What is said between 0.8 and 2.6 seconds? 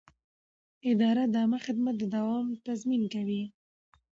اداره د عامه خدمت د دوام